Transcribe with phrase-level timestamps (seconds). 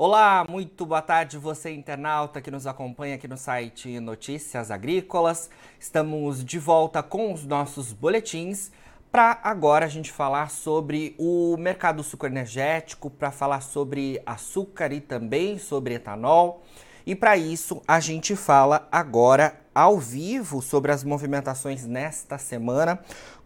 [0.00, 5.50] Olá, muito boa tarde você internauta que nos acompanha aqui no site Notícias Agrícolas.
[5.76, 8.70] Estamos de volta com os nossos boletins
[9.10, 15.58] para agora a gente falar sobre o mercado sucroenergético, para falar sobre açúcar e também
[15.58, 16.62] sobre etanol.
[17.04, 23.00] E para isso a gente fala agora ao vivo sobre as movimentações nesta semana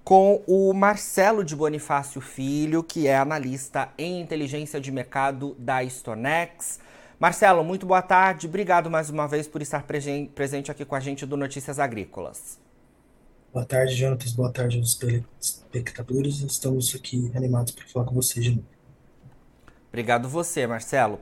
[0.05, 6.81] com o Marcelo de Bonifácio Filho, que é analista em inteligência de mercado da Stonex.
[7.19, 8.47] Marcelo, muito boa tarde.
[8.47, 12.59] Obrigado mais uma vez por estar presente aqui com a gente do Notícias Agrícolas.
[13.53, 14.33] Boa tarde, Jonatas.
[14.33, 14.99] Boa tarde aos
[15.41, 16.41] espectadores.
[16.41, 18.67] Estamos aqui animados para falar com vocês de novo.
[19.89, 21.21] Obrigado você, Marcelo.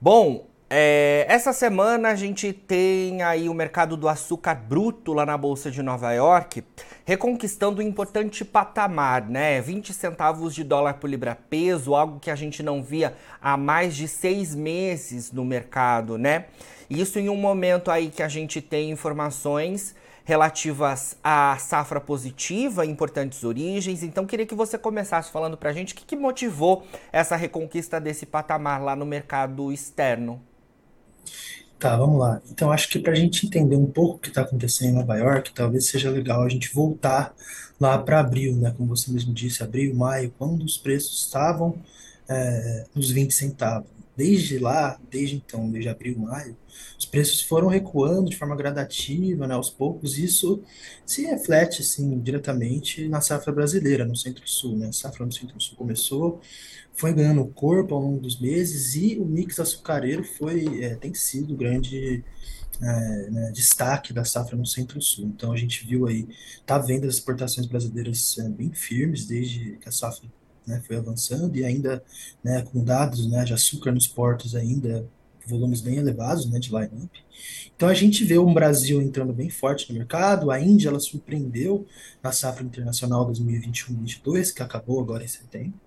[0.00, 5.36] Bom, é, essa semana a gente tem aí o mercado do açúcar bruto lá na
[5.36, 6.64] Bolsa de Nova York
[7.04, 9.60] reconquistando um importante patamar, né?
[9.60, 13.94] 20 centavos de dólar por libra peso, algo que a gente não via há mais
[13.94, 16.46] de seis meses no mercado, né?
[16.88, 19.94] Isso em um momento aí que a gente tem informações
[20.24, 24.02] relativas à safra positiva, importantes origens.
[24.02, 28.00] Então, queria que você começasse falando para a gente o que, que motivou essa reconquista
[28.00, 30.40] desse patamar lá no mercado externo.
[31.78, 32.40] Tá, vamos lá.
[32.50, 35.16] Então, acho que para a gente entender um pouco o que está acontecendo em Nova
[35.16, 37.34] York, talvez seja legal a gente voltar
[37.78, 38.72] lá para abril, né?
[38.76, 41.74] Como você mesmo disse, abril, maio, quando os preços estavam
[42.28, 43.88] é, nos 20 centavos.
[44.16, 46.56] Desde lá, desde então, desde abril, maio,
[46.96, 50.18] os preços foram recuando de forma gradativa, né, aos poucos.
[50.18, 50.62] Isso
[51.04, 54.88] se reflete, assim, diretamente na safra brasileira, no Centro-Sul, né?
[54.88, 56.40] A safra no Centro-Sul começou
[56.96, 61.56] foi ganhando corpo ao longo dos meses e o mix açucareiro foi é, tem sido
[61.56, 62.24] grande
[62.80, 65.26] é, né, destaque da safra no Centro-Sul.
[65.26, 66.26] Então a gente viu aí,
[66.64, 70.28] tá vendo as exportações brasileiras é, bem firmes desde que a safra
[70.66, 72.02] né, foi avançando e ainda
[72.42, 75.08] né, com dados né, de açúcar nos portos ainda
[75.46, 77.24] volumes bem elevados né, de line-up.
[77.76, 81.86] Então a gente vê um Brasil entrando bem forte no mercado, a Índia ela surpreendeu
[82.22, 85.78] na safra internacional 2021-22, que acabou agora em setembro.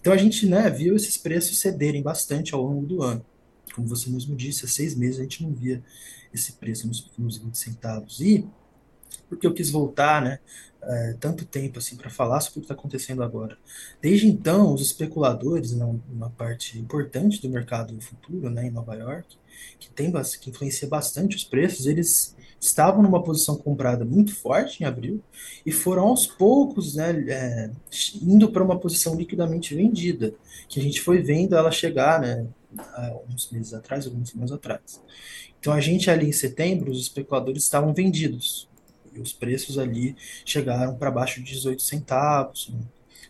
[0.00, 3.24] Então a gente né, viu esses preços cederem bastante ao longo do ano.
[3.74, 5.82] Como você mesmo disse, há seis meses a gente não via
[6.32, 8.20] esse preço nos, nos 20 centavos.
[8.20, 8.46] E
[9.28, 10.38] porque eu quis voltar, né,
[10.82, 13.56] é, tanto tempo assim para falar sobre o que está acontecendo agora.
[14.00, 19.38] Desde então, os especuladores, né, uma parte importante do mercado futuro, né, em Nova York,
[19.78, 24.86] que tem que influencia bastante os preços, eles estavam numa posição comprada muito forte em
[24.86, 25.20] abril
[25.66, 27.70] e foram aos poucos né, é,
[28.22, 30.34] indo para uma posição liquidamente vendida,
[30.68, 32.46] que a gente foi vendo ela chegar né,
[33.28, 35.00] uns meses atrás, alguns semanas atrás.
[35.58, 38.68] Então a gente ali em setembro, os especuladores estavam vendidos
[39.14, 42.80] e os preços ali chegaram para baixo de 18 centavos né,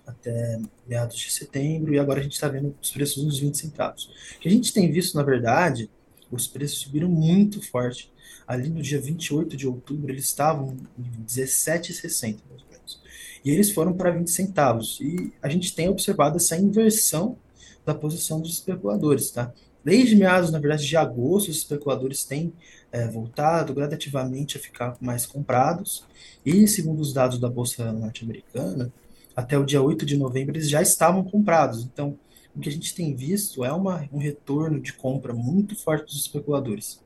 [0.06, 4.10] até meados de setembro e agora a gente está vendo os preços nos 20 centavos.
[4.36, 5.90] O que a gente tem visto, na verdade,
[6.30, 8.12] os preços subiram muito forte
[8.46, 13.00] ali no dia 28 de outubro, eles estavam em 17,60 mais ou menos.
[13.44, 14.98] E eles foram para 20 centavos.
[15.00, 17.36] E a gente tem observado essa inversão
[17.84, 19.52] da posição dos especuladores, tá?
[19.84, 22.52] Desde meados, na verdade, de agosto, os especuladores têm
[22.92, 26.04] é, voltado gradativamente a ficar mais comprados.
[26.46, 28.92] E, segundo os dados da Bolsa Norte-Americana,
[29.34, 31.84] até o dia 8 de novembro eles já estavam comprados.
[31.84, 32.18] Então,
[32.54, 36.16] o que a gente tem visto é uma, um retorno de compra muito forte dos
[36.16, 37.01] especuladores.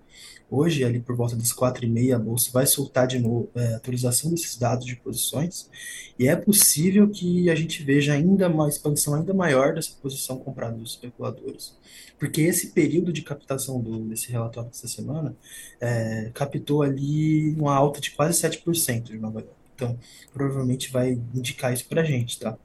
[0.49, 3.75] Hoje, ali por volta das quatro e meia, a Bolsa vai soltar de novo é,
[3.75, 5.69] a atualização desses dados de posições,
[6.16, 10.76] e é possível que a gente veja ainda uma expansão ainda maior dessa posição comprada
[10.76, 11.76] dos especuladores,
[12.16, 15.37] porque esse período de captação do, desse relatório dessa semana
[15.81, 19.66] é, captou ali uma alta de quase 7% de Nova York.
[19.76, 19.98] Então,
[20.32, 22.56] provavelmente vai indicar isso para a gente, tá?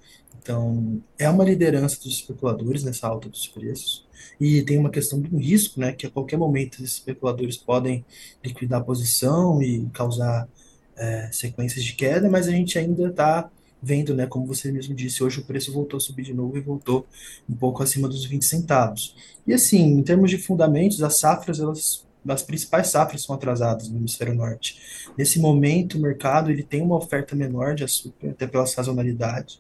[0.41, 4.07] Então, é uma liderança dos especuladores nessa alta dos preços.
[4.39, 8.03] E tem uma questão do risco, né, que a qualquer momento esses especuladores podem
[8.44, 10.47] liquidar a posição e causar
[10.95, 13.52] é, sequências de queda, mas a gente ainda está
[13.84, 16.61] vendo, né, como você mesmo disse, hoje o preço voltou a subir de novo e
[16.61, 17.05] voltou
[17.49, 19.16] um pouco acima dos 20 centavos.
[19.46, 23.97] E assim, em termos de fundamentos, as safras, elas as principais safras são atrasadas no
[23.97, 24.79] hemisfério norte.
[25.18, 29.59] Nesse momento, o mercado ele tem uma oferta menor de açúcar, até pela sazonalidade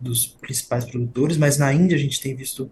[0.00, 2.70] dos principais produtores, mas na Índia a gente tem visto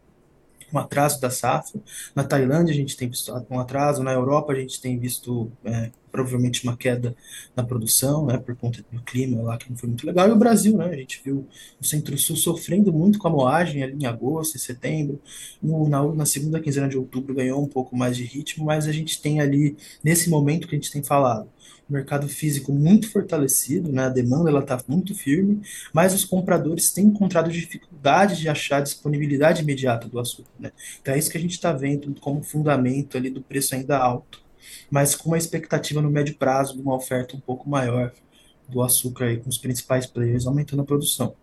[0.73, 1.81] um atraso da safra.
[2.15, 5.91] Na Tailândia a gente tem visto um atraso, na Europa a gente tem visto é,
[6.16, 7.14] provavelmente uma queda
[7.54, 10.26] na produção, né, por conta do clima lá que não foi muito legal.
[10.26, 11.46] E o Brasil, né, a gente viu
[11.78, 15.20] o Centro-Sul sofrendo muito com a moagem ali em agosto e setembro.
[15.62, 18.92] No, na, na segunda quinzena de outubro ganhou um pouco mais de ritmo, mas a
[18.92, 21.50] gente tem ali, nesse momento que a gente tem falado,
[21.88, 24.06] o mercado físico muito fortalecido, né?
[24.06, 25.60] A demanda ela está muito firme,
[25.92, 30.72] mas os compradores têm encontrado dificuldade de achar disponibilidade imediata do açúcar, né?
[31.00, 34.45] Então é isso que a gente está vendo como fundamento ali do preço ainda alto,
[34.90, 38.12] mas com uma expectativa no médio prazo de uma oferta um pouco maior
[38.68, 41.34] do açúcar aí com os principais players aumentando a produção.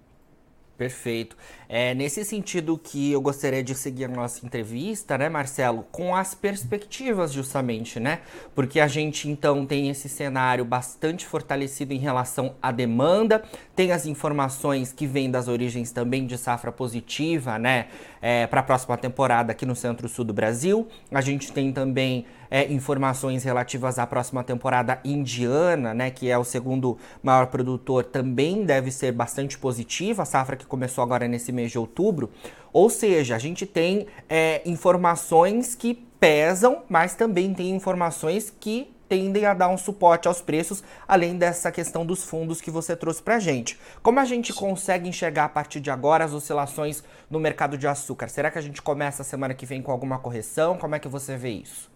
[0.78, 1.38] Perfeito.
[1.70, 6.34] É nesse sentido que eu gostaria de seguir a nossa entrevista, né, Marcelo, com as
[6.34, 8.22] perspectivas justamente, né?
[8.56, 13.44] Porque a gente então tem esse cenário bastante fortalecido em relação à demanda,
[13.76, 17.88] tem as informações que vêm das origens também de safra positiva, né,
[18.20, 20.88] é, para a próxima temporada aqui no Centro-Sul do Brasil.
[21.12, 26.44] A gente tem também é, informações relativas à próxima temporada indiana, né, que é o
[26.44, 31.72] segundo maior produtor, também deve ser bastante positiva, a safra que começou agora nesse mês
[31.72, 32.30] de outubro.
[32.72, 39.48] Ou seja, a gente tem é, informações que pesam, mas também tem informações que tendem
[39.48, 43.40] a dar um suporte aos preços, além dessa questão dos fundos que você trouxe para
[43.40, 43.80] gente.
[44.04, 48.28] Como a gente consegue enxergar a partir de agora as oscilações no mercado de açúcar?
[48.28, 50.78] Será que a gente começa a semana que vem com alguma correção?
[50.78, 51.93] Como é que você vê isso?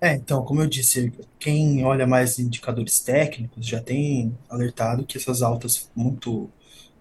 [0.00, 5.40] É, então, como eu disse, quem olha mais indicadores técnicos já tem alertado que essas
[5.42, 6.50] altas muito,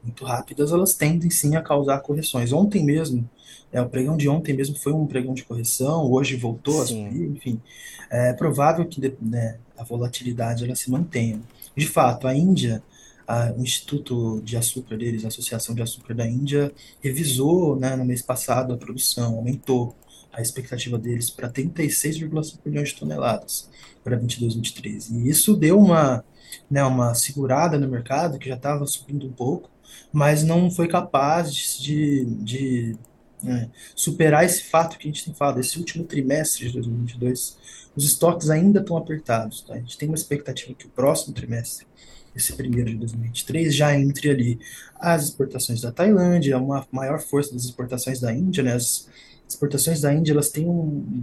[0.04, 2.54] muito rápidas, elas tendem sim a causar correções.
[2.54, 3.30] Ontem mesmo,
[3.72, 7.26] é, o pregão de ontem mesmo foi um pregão de correção, hoje voltou a subir,
[7.32, 7.62] enfim.
[8.10, 11.42] É provável que né, a volatilidade ela se mantenha.
[11.76, 12.82] De fato, a Índia,
[13.28, 16.72] a- o Instituto de Açúcar deles, a Associação de Açúcar da Índia,
[17.02, 19.96] revisou, né, no mês passado a produção, aumentou
[20.36, 23.70] a expectativa deles para 36,5 milhões de toneladas
[24.04, 25.10] para 22, 23.
[25.10, 26.24] E isso deu uma,
[26.70, 29.70] né, uma segurada no mercado, que já estava subindo um pouco,
[30.12, 32.98] mas não foi capaz de, de
[33.42, 37.58] né, superar esse fato que a gente tem falado, esse último trimestre de 2022,
[37.96, 39.62] os estoques ainda estão apertados.
[39.62, 39.76] Tá?
[39.76, 41.88] A gente tem uma expectativa que o próximo trimestre,
[42.36, 44.60] esse primeiro de 2023, já entre ali
[45.00, 48.74] as exportações da Tailândia, uma maior força das exportações da Índia, né?
[48.74, 49.08] As
[49.48, 50.82] exportações da Índia elas têm um,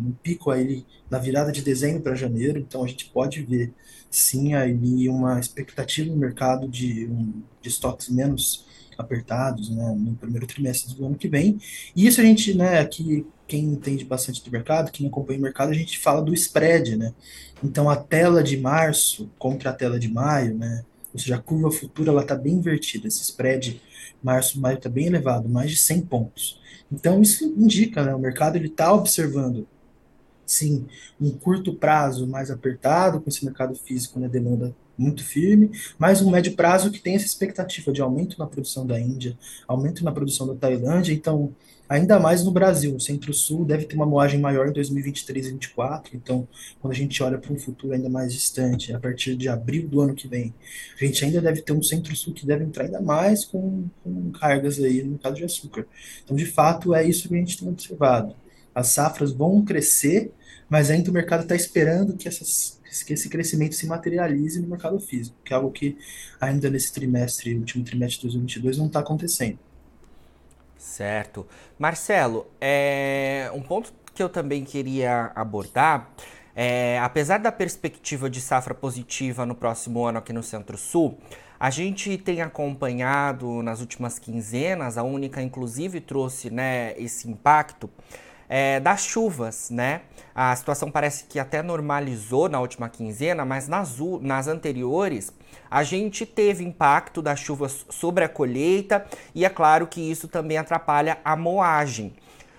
[0.08, 3.72] um pico aí na virada de dezembro para janeiro, então a gente pode ver
[4.10, 8.66] sim aí uma expectativa no mercado de, um, de estoques menos
[8.98, 11.58] apertados, né, no primeiro trimestre do ano que vem.
[11.96, 15.70] E isso a gente, né, aqui quem entende bastante do mercado, quem acompanha o mercado,
[15.70, 17.12] a gente fala do spread, né?
[17.62, 20.84] Então a tela de março contra a tela de maio, né?
[21.12, 23.06] Ou seja, a curva futura ela está bem invertida.
[23.06, 23.80] Esse spread
[24.22, 26.61] março-maio está bem elevado, mais de 100 pontos.
[26.92, 28.14] Então isso indica, né?
[28.14, 29.66] O mercado ele está observando
[30.44, 30.86] sim,
[31.20, 36.30] um curto prazo mais apertado, com esse mercado físico né, demanda muito firme, mas um
[36.30, 39.36] médio prazo que tem essa expectativa de aumento na produção da Índia,
[39.66, 41.54] aumento na produção da Tailândia, então,
[41.92, 46.16] ainda mais no Brasil, o Centro-Sul deve ter uma moagem maior em 2023 e 2024,
[46.16, 46.48] então,
[46.80, 50.00] quando a gente olha para um futuro ainda mais distante, a partir de abril do
[50.00, 50.54] ano que vem,
[50.98, 54.78] a gente ainda deve ter um Centro-Sul que deve entrar ainda mais com, com cargas
[54.78, 55.86] aí no mercado de açúcar.
[56.24, 58.34] Então, de fato, é isso que a gente tem observado.
[58.74, 60.32] As safras vão crescer,
[60.70, 64.98] mas ainda o mercado está esperando que, essas, que esse crescimento se materialize no mercado
[64.98, 65.98] físico, que é algo que
[66.40, 69.58] ainda nesse trimestre, último trimestre de 2022, não está acontecendo.
[70.82, 71.46] Certo.
[71.78, 76.10] Marcelo, é, um ponto que eu também queria abordar
[76.54, 81.18] é, apesar da perspectiva de safra positiva no próximo ano aqui no Centro-Sul,
[81.58, 87.88] a gente tem acompanhado nas últimas quinzenas, a Única inclusive trouxe né, esse impacto
[88.48, 90.02] é, das chuvas, né?
[90.34, 95.32] A situação parece que até normalizou na última quinzena, mas nas, nas anteriores
[95.70, 99.04] a gente teve impacto das chuvas sobre a colheita
[99.34, 102.14] e é claro que isso também atrapalha a moagem.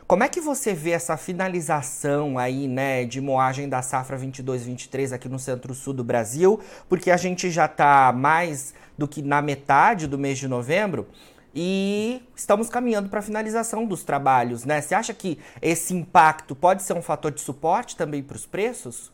[0.05, 5.29] Como é que você vê essa finalização aí, né, de moagem da safra 22-23 aqui
[5.29, 6.59] no centro-sul do Brasil?
[6.89, 11.07] Porque a gente já está mais do que na metade do mês de novembro
[11.55, 14.81] e estamos caminhando para a finalização dos trabalhos, né?
[14.81, 19.12] Você acha que esse impacto pode ser um fator de suporte também para os preços?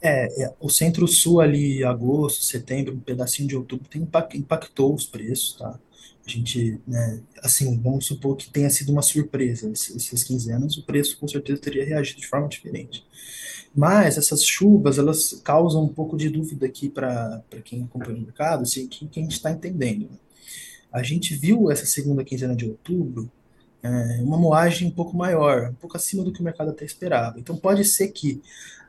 [0.00, 5.54] É, é, o Centro-Sul ali, agosto, setembro, um pedacinho de outubro, tem, impactou os preços,
[5.54, 5.78] tá?
[6.26, 11.16] A gente, né, assim, vamos supor que tenha sido uma surpresa essas quinzenas, o preço
[11.18, 13.06] com certeza teria reagido de forma diferente.
[13.74, 18.62] Mas essas chuvas, elas causam um pouco de dúvida aqui para quem acompanha o mercado,
[18.62, 20.08] assim, que, a gente está entendendo.
[20.10, 20.18] Né?
[20.90, 23.30] A gente viu essa segunda quinzena de outubro
[23.82, 27.38] é, uma moagem um pouco maior, um pouco acima do que o mercado até esperava.
[27.38, 28.42] Então pode ser que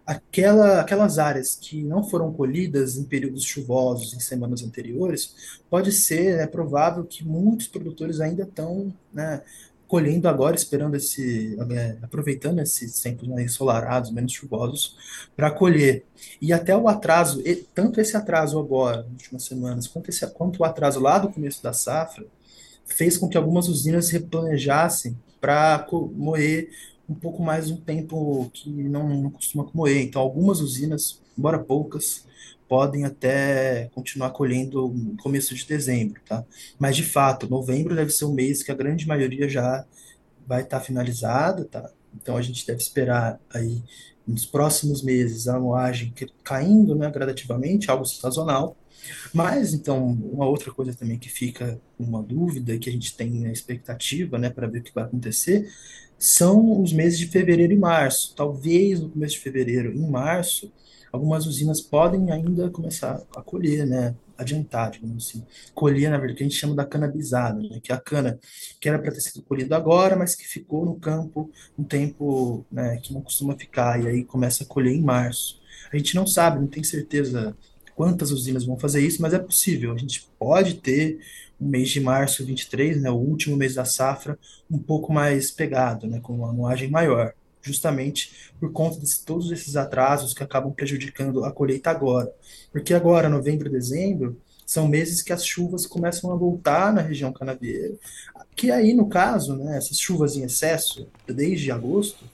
[0.08, 6.40] aquela, aquelas áreas que não foram colhidas em períodos chuvosos em semanas anteriores, pode ser,
[6.40, 9.42] é provável que muitos produtores ainda estão né,
[9.86, 14.96] colhendo agora, esperando esse, é, aproveitando esses tempos mais ensolarados, menos chuvosos,
[15.36, 16.06] para colher.
[16.42, 17.44] E até o atraso,
[17.76, 21.62] tanto esse atraso agora, nas últimas semanas, quanto, esse, quanto o atraso lá do começo
[21.62, 22.26] da safra,
[22.86, 26.70] fez com que algumas usinas replanejassem para moer
[27.10, 30.02] um pouco mais um tempo que não, não costuma moer.
[30.02, 32.26] Então, algumas usinas, embora poucas,
[32.68, 36.44] podem até continuar colhendo no começo de dezembro, tá?
[36.78, 39.86] Mas de fato, novembro deve ser o mês que a grande maioria já
[40.46, 41.90] vai estar tá finalizada, tá?
[42.14, 43.82] Então a gente deve esperar aí
[44.28, 48.76] nos próximos meses a moagem caindo, né, gradativamente, algo sazonal.
[49.34, 53.52] Mas então uma outra coisa também que fica uma dúvida que a gente tem a
[53.52, 55.70] expectativa, né, para ver o que vai acontecer,
[56.18, 58.34] são os meses de fevereiro e março.
[58.36, 60.72] Talvez no começo de fevereiro, em março,
[61.12, 64.16] algumas usinas podem ainda começar a colher, né?
[64.38, 65.44] Adiantar, digamos assim.
[65.74, 67.80] Colher, na verdade, que a gente chama da cana bisada, né?
[67.82, 68.40] Que é a cana
[68.80, 72.98] que era para ter sido colhida agora, mas que ficou no campo um tempo né,
[72.98, 75.60] que não costuma ficar, e aí começa a colher em março.
[75.92, 77.56] A gente não sabe, não tem certeza
[77.96, 79.92] quantas usinas vão fazer isso, mas é possível.
[79.92, 81.20] A gente pode ter
[81.60, 84.38] o mês de março 23, né, o último mês da safra,
[84.70, 87.34] um pouco mais pegado, né, com uma moagem maior
[87.68, 92.34] justamente por conta de todos esses atrasos que acabam prejudicando a colheita agora.
[92.72, 97.32] Porque agora, novembro e dezembro, são meses que as chuvas começam a voltar na região
[97.32, 97.96] canavieira,
[98.56, 102.26] que aí, no caso, né, essas chuvas em excesso, desde agosto,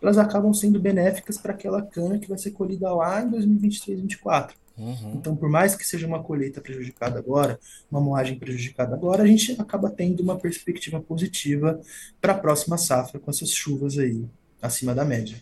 [0.00, 4.61] elas acabam sendo benéficas para aquela cana que vai ser colhida lá em 2023, 2024.
[4.76, 5.14] Uhum.
[5.14, 7.58] Então, por mais que seja uma colheita prejudicada agora,
[7.90, 11.80] uma moagem prejudicada agora, a gente acaba tendo uma perspectiva positiva
[12.20, 14.24] para a próxima safra com essas chuvas aí
[14.60, 15.36] acima da média.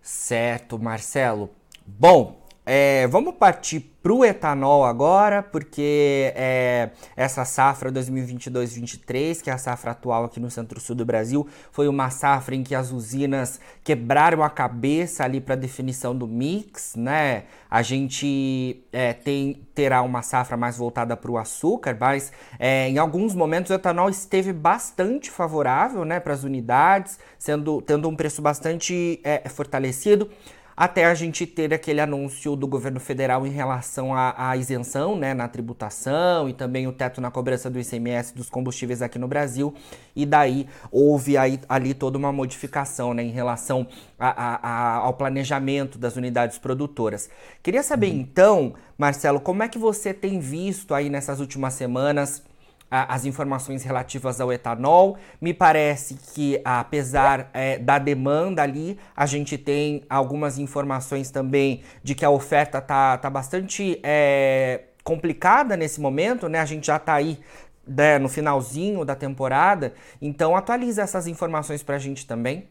[0.00, 1.50] Certo, Marcelo.
[1.84, 9.52] Bom, é, vamos partir para o etanol agora, porque é, essa safra 2022-23, que é
[9.52, 13.60] a safra atual aqui no centro-sul do Brasil, foi uma safra em que as usinas
[13.84, 17.44] quebraram a cabeça ali para a definição do mix, né?
[17.70, 22.98] A gente é, tem, terá uma safra mais voltada para o açúcar, mas é, em
[22.98, 28.42] alguns momentos o etanol esteve bastante favorável né, para as unidades, sendo, tendo um preço
[28.42, 30.28] bastante é, fortalecido
[30.76, 35.32] até a gente ter aquele anúncio do governo federal em relação à, à, isenção né,
[35.32, 39.72] na tributação e também o teto na cobrança do ICMS dos combustíveis aqui no Brasil.
[40.14, 43.86] E daí houve aí, ali toda uma modificação né, em relação
[44.18, 47.30] a, a, ao planejamento das unidades produtoras.
[47.62, 48.20] Queria saber uhum.
[48.20, 52.42] então, Marcelo, como é que você tem visto aí nessas últimas semanas
[52.90, 55.16] as informações relativas ao etanol.
[55.40, 62.14] Me parece que, apesar é, da demanda ali, a gente tem algumas informações também de
[62.14, 66.60] que a oferta tá, tá bastante é, complicada nesse momento, né?
[66.60, 67.38] A gente já está aí
[67.86, 69.92] né, no finalzinho da temporada.
[70.20, 72.68] Então, atualiza essas informações para a gente também.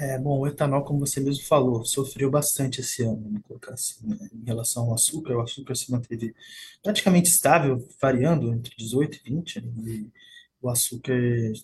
[0.00, 3.98] É, bom, o etanol, como você mesmo falou, sofreu bastante esse ano, vamos colocar assim,
[4.06, 4.16] né?
[4.32, 6.34] Em relação ao açúcar, o açúcar se manteve
[6.82, 9.72] praticamente estável, variando entre 18 e 20, né?
[9.84, 10.10] e
[10.62, 11.14] o açúcar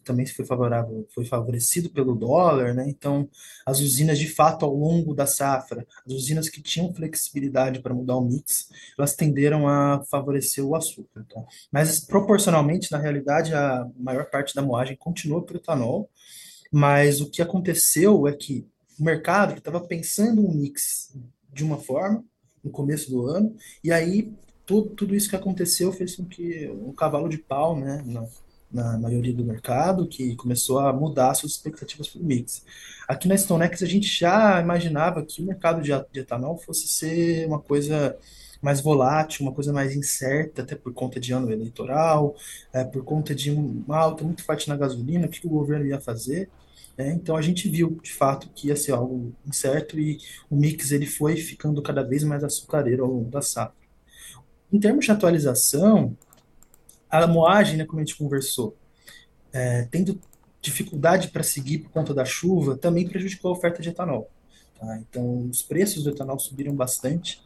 [0.04, 2.84] também foi favorável, foi favorecido pelo dólar, né?
[2.86, 3.26] Então,
[3.64, 8.16] as usinas, de fato, ao longo da safra, as usinas que tinham flexibilidade para mudar
[8.16, 11.42] o mix, elas tenderam a favorecer o açúcar, tá?
[11.72, 16.10] Mas, proporcionalmente, na realidade, a maior parte da moagem continuou para o etanol,
[16.72, 18.66] mas o que aconteceu é que
[18.98, 21.14] o mercado estava pensando um mix
[21.52, 22.24] de uma forma
[22.62, 24.32] no começo do ano, e aí
[24.64, 28.26] tudo, tudo isso que aconteceu fez com que um cavalo de pau, né, na,
[28.70, 32.64] na maioria do mercado, que começou a mudar suas expectativas para o mix.
[33.06, 37.46] Aqui na StoneX a gente já imaginava que o mercado de, de etanol fosse ser
[37.46, 38.18] uma coisa
[38.60, 42.34] mais volátil, uma coisa mais incerta, até por conta de ano eleitoral,
[42.72, 46.00] é, por conta de uma alta muito forte na gasolina, o que o governo ia
[46.00, 46.48] fazer.
[46.96, 47.10] Né?
[47.10, 50.18] Então a gente viu, de fato, que ia ser algo incerto e
[50.50, 53.74] o mix ele foi ficando cada vez mais açucareiro ao longo da safra.
[54.72, 56.16] Em termos de atualização,
[57.08, 58.76] a moagem, né, como a gente conversou,
[59.52, 60.20] é, tendo
[60.60, 64.28] dificuldade para seguir por conta da chuva, também prejudicou a oferta de etanol.
[64.78, 64.98] Tá?
[64.98, 67.40] Então, os preços do etanol subiram bastante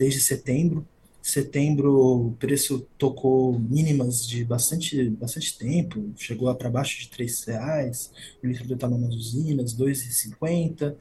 [0.00, 0.86] desde setembro.
[1.20, 8.10] Setembro o preço tocou mínimas de bastante, bastante tempo, chegou para baixo de R$ reais,
[8.42, 10.96] o litro de etanol nas usinas, R$ 2,50.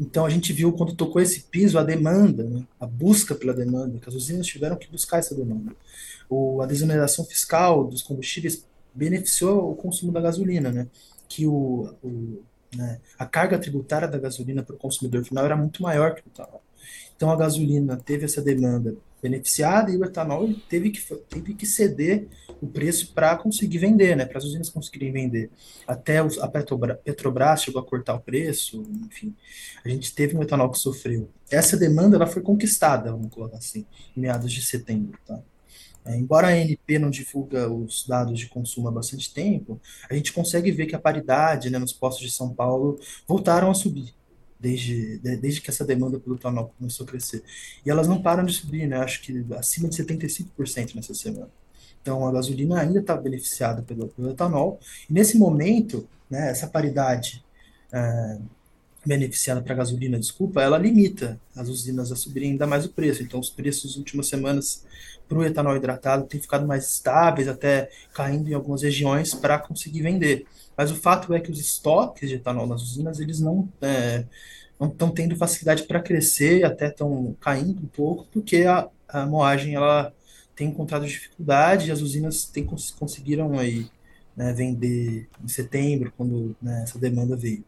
[0.00, 3.98] Então a gente viu quando tocou esse piso a demanda, né, a busca pela demanda,
[3.98, 5.76] que as usinas tiveram que buscar essa demanda.
[6.30, 10.88] O, a desoneração fiscal dos combustíveis beneficiou o consumo da gasolina, né,
[11.28, 12.42] que o, o
[12.74, 16.28] né, a carga tributária da gasolina para o consumidor final era muito maior que o
[16.28, 16.62] etanol.
[17.16, 22.28] Então a gasolina teve essa demanda beneficiada e o etanol teve que, teve que ceder
[22.60, 25.50] o preço para conseguir vender, né, para as usinas conseguirem vender.
[25.86, 29.34] Até os, a Petrobras, Petrobras chegou a cortar o preço, enfim,
[29.84, 31.28] a gente teve um etanol que sofreu.
[31.50, 33.84] Essa demanda ela foi conquistada, vamos colocar assim,
[34.16, 35.18] em meados de setembro.
[35.26, 35.40] Tá?
[36.04, 40.32] É, embora a ANP não divulga os dados de consumo há bastante tempo, a gente
[40.32, 44.17] consegue ver que a paridade né, nos postos de São Paulo voltaram a subir
[44.58, 47.42] desde, desde que essa demanda pelo etanol começou a crescer.
[47.84, 48.98] E elas não param de subir, né?
[48.98, 51.48] Acho que acima de 75% nessa semana.
[52.02, 54.80] Então, a gasolina ainda está beneficiada pelo, pelo, etanol.
[55.08, 57.44] E nesse momento, né, essa paridade
[57.92, 58.38] é,
[59.06, 63.22] beneficiada para a gasolina, desculpa, ela limita as usinas a subirem ainda mais o preço.
[63.22, 64.84] Então, os preços nas últimas semanas
[65.28, 70.02] para o etanol hidratado têm ficado mais estáveis, até caindo em algumas regiões para conseguir
[70.02, 70.46] vender.
[70.76, 74.24] Mas o fato é que os estoques de etanol nas usinas, eles não é,
[74.78, 79.74] não estão tendo facilidade para crescer, até estão caindo um pouco, porque a, a moagem
[79.74, 80.12] ela
[80.54, 83.88] tem encontrado dificuldade e as usinas têm, conseguiram aí
[84.36, 87.64] né, vender em setembro, quando né, essa demanda veio.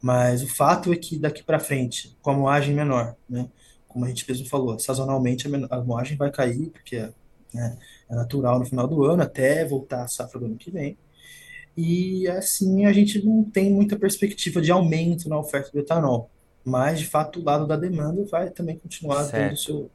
[0.00, 3.48] Mas o fato é que daqui para frente, com a moagem menor, né,
[3.86, 7.12] como a gente mesmo falou, sazonalmente a moagem vai cair, porque é,
[7.52, 7.76] né,
[8.08, 10.96] é natural no final do ano, até voltar a safra do ano que vem.
[11.76, 16.30] E assim a gente não tem muita perspectiva de aumento na oferta do etanol.
[16.64, 19.48] Mas, de fato, o lado da demanda vai também continuar certo.
[19.48, 19.90] tendo seu.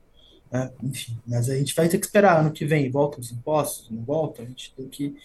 [0.51, 3.89] Né, enfim, mas a gente vai ter que esperar ano que vem, volta os impostos,
[3.89, 5.15] não volta, a gente tem que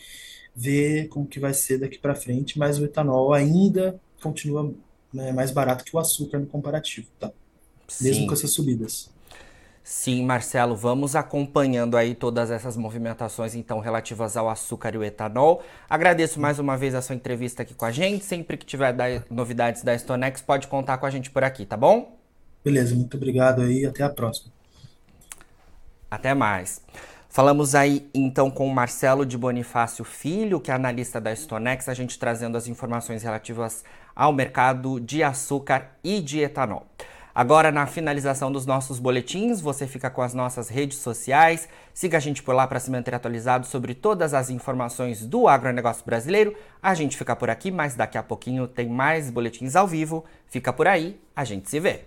[0.54, 4.72] ver como que vai ser daqui para frente, mas o etanol ainda continua
[5.12, 7.30] né, mais barato que o açúcar no comparativo, tá?
[8.00, 9.10] Mesmo com essas subidas.
[9.82, 15.62] Sim, Marcelo, vamos acompanhando aí todas essas movimentações então relativas ao açúcar e o etanol.
[15.88, 18.22] Agradeço mais uma vez a sua entrevista aqui com a gente.
[18.22, 18.94] Sempre que tiver
[19.30, 22.18] novidades da Stonex, pode contar com a gente por aqui, tá bom?
[22.62, 24.52] Beleza, muito obrigado aí, até a próxima.
[26.10, 26.82] Até mais.
[27.30, 31.94] Falamos aí então com o Marcelo de Bonifácio Filho, que é analista da Stonex, a
[31.94, 33.84] gente trazendo as informações relativas
[34.16, 36.86] ao mercado de açúcar e de etanol.
[37.34, 41.68] Agora, na finalização dos nossos boletins, você fica com as nossas redes sociais.
[41.94, 46.04] Siga a gente por lá para se manter atualizado sobre todas as informações do agronegócio
[46.04, 46.56] brasileiro.
[46.82, 50.24] A gente fica por aqui, mas daqui a pouquinho tem mais boletins ao vivo.
[50.48, 52.06] Fica por aí, a gente se vê.